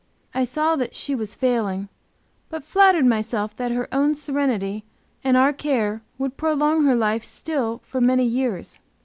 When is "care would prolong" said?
5.53-6.85